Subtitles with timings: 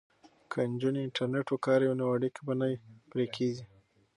[0.51, 2.67] که نجونې انټرنیټ وکاروي نو اړیکې به نه
[3.11, 3.63] پرې کیږي.